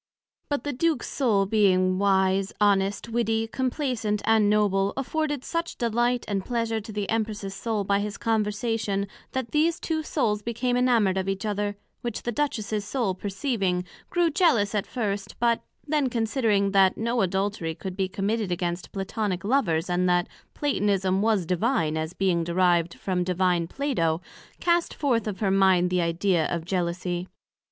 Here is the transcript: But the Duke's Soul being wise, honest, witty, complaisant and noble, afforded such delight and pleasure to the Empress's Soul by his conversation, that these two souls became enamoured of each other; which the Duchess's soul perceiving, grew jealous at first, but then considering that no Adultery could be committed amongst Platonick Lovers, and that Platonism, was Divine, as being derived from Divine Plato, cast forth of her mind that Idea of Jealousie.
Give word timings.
But 0.49 0.63
the 0.63 0.73
Duke's 0.73 1.07
Soul 1.07 1.45
being 1.45 1.99
wise, 1.99 2.51
honest, 2.59 3.09
witty, 3.09 3.45
complaisant 3.47 4.23
and 4.25 4.49
noble, 4.49 4.93
afforded 4.97 5.43
such 5.43 5.77
delight 5.77 6.25
and 6.27 6.43
pleasure 6.43 6.81
to 6.81 6.91
the 6.91 7.07
Empress's 7.07 7.53
Soul 7.53 7.83
by 7.83 7.99
his 7.99 8.17
conversation, 8.17 9.07
that 9.33 9.51
these 9.51 9.79
two 9.79 10.01
souls 10.01 10.41
became 10.41 10.75
enamoured 10.75 11.19
of 11.19 11.29
each 11.29 11.45
other; 11.45 11.75
which 12.01 12.23
the 12.23 12.31
Duchess's 12.31 12.83
soul 12.83 13.13
perceiving, 13.13 13.85
grew 14.09 14.31
jealous 14.31 14.73
at 14.73 14.87
first, 14.87 15.35
but 15.39 15.61
then 15.87 16.09
considering 16.09 16.71
that 16.71 16.97
no 16.97 17.21
Adultery 17.21 17.75
could 17.75 17.95
be 17.95 18.07
committed 18.09 18.51
amongst 18.51 18.91
Platonick 18.91 19.43
Lovers, 19.43 19.87
and 19.87 20.09
that 20.09 20.27
Platonism, 20.55 21.21
was 21.21 21.45
Divine, 21.45 21.95
as 21.95 22.13
being 22.13 22.43
derived 22.43 22.95
from 22.95 23.23
Divine 23.23 23.67
Plato, 23.67 24.19
cast 24.59 24.95
forth 24.95 25.27
of 25.27 25.41
her 25.41 25.51
mind 25.51 25.91
that 25.91 26.01
Idea 26.01 26.47
of 26.47 26.65
Jealousie. 26.65 27.27